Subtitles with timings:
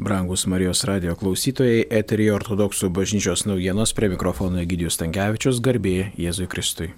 [0.00, 6.88] Brangus Marijos radio klausytojai, eterija ortodoksų bažnyčios naujienos prie mikrofono Egidijus Tankievičius, garbė Jėzui Kristui.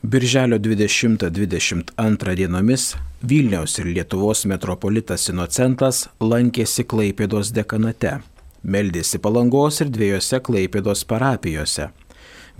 [0.00, 8.22] Birželio 20-22 dienomis Vilniaus ir Lietuvos metropolitas Inocentas lankėsi Klaipėdos dekanate,
[8.64, 11.92] meldėsi palangos ir dviejose Klaipėdos parapijose.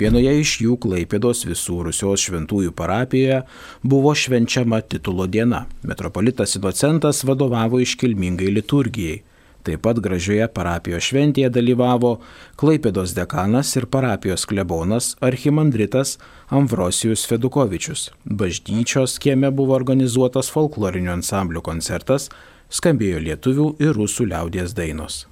[0.02, 3.42] Vienoje iš jų Klaipėdos visų Rusios šventųjų parapijoje
[3.86, 5.66] buvo švenčiama titulo diena.
[5.86, 9.20] Metropolitas Inocentas vadovavo iškilmingai liturgijai.
[9.62, 12.16] Taip pat gražioje parapijos šventėje dalyvavo
[12.58, 16.16] Klaipėdos dekanas ir parapijos klebonas archimandritas
[16.50, 18.08] Amvrosijus Fedukovičius.
[18.26, 22.26] Bažnyčios kieme buvo organizuotas folklorinio ansamblių koncertas,
[22.74, 25.28] skambėjo lietuvių ir rusų liaudies dainos.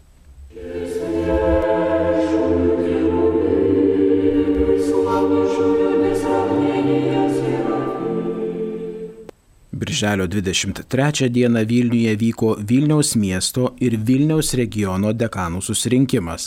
[10.01, 16.47] Birželio 23 dieną Vilniuje vyko Vilniaus miesto ir Vilniaus regiono dekanų susirinkimas.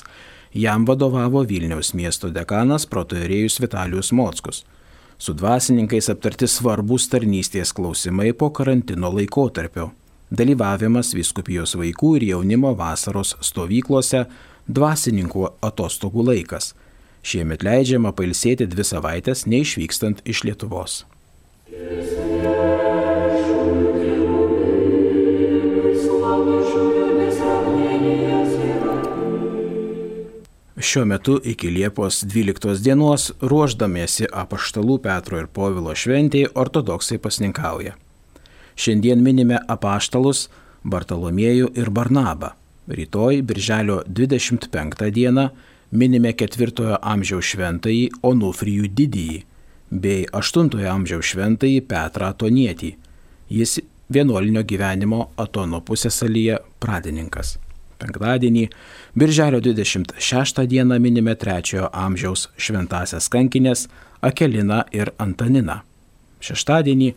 [0.54, 4.64] Jam vadovavo Vilniaus miesto dekanas protoirėjus Vitalijus Mockus.
[5.18, 9.92] Su dvasininkais aptarti svarbus tarnystės klausimai po karantino laikotarpio.
[10.31, 14.26] Dalyvavimas viskupijos vaikų ir jaunimo vasaros stovyklose,
[14.66, 16.74] dvasininkų atostogų laikas.
[17.22, 21.04] Šiemet leidžiama pailsėti dvi savaitės neišvykstant iš Lietuvos.
[30.84, 37.94] Šiuo metu iki Liepos 12 dienos ruoždamiesi apaštalų Petro ir Povilo šventėjai ortodoksai pasninkauja.
[38.75, 40.50] Šiandien minime apaštalus
[40.84, 42.52] Bartolomiejų ir Barnabą.
[42.92, 45.50] Rytoj, birželio 25 dieną,
[45.95, 49.42] minime 4 amžiaus šventąjį Onufrijų didįjį
[50.03, 52.97] bei 8 amžiaus šventąjį Petrą Atonietį.
[53.47, 53.80] Jis
[54.12, 57.62] vienuolinio gyvenimo Atono pusėsalyje pradininkas.
[58.03, 58.68] Penktadienį,
[59.16, 63.88] birželio 26 dieną minime 3 amžiaus šventasias kankinės
[64.24, 65.80] Akeliną ir Antaniną.
[66.44, 67.14] Šeštadienį,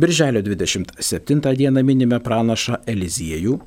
[0.00, 3.58] birželio 27 dieną minime pranašą Eliziejų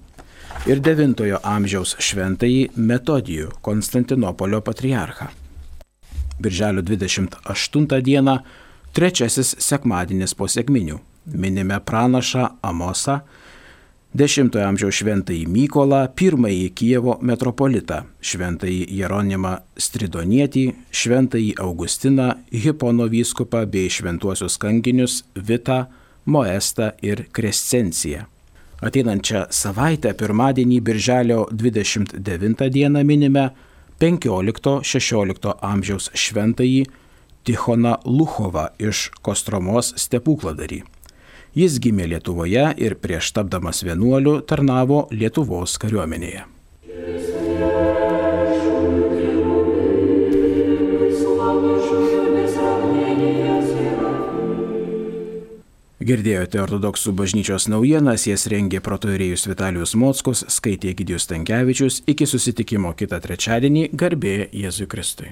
[0.70, 5.30] ir 9 amžiaus šventąjį Metodijų Konstantinopolio patriarchą.
[6.42, 8.40] Birželio 28 dieną,
[8.94, 13.22] trečiasis sekmadienis po sėkminių, minime pranašą Amosą,
[14.14, 23.90] X amžiaus šventąjį Mykolą, pirmąjį Kievo metropolitą, šventąjį Jeronimą Stridonietį, šventąjį Augustiną, Hipono vyskupą bei
[23.90, 25.88] šventuosius kankinius Vitą,
[26.26, 28.28] Moestą ir Krescenciją.
[28.86, 33.50] Ateinančią savaitę, pirmadienį, birželio 29 dieną minime
[33.98, 36.86] 15-16 amžiaus šventąjį
[37.44, 40.84] Tichoną Luchovą iš Kostromos stepukladarį.
[41.54, 46.48] Jis gimė Lietuvoje ir prieš tapdamas vienuoliu tarnavo Lietuvos kariuomenėje.
[56.04, 63.22] Girdėjote ortodoksų bažnyčios naujienas, jas rengė protoirėjus Vitalijus Mockus, skaitė Gidijus Tankievičius, iki susitikimo kitą
[63.24, 65.32] trečiadienį, garbė Jėzui Kristui.